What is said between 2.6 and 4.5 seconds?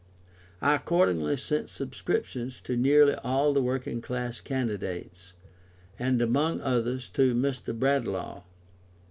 to nearly all the working class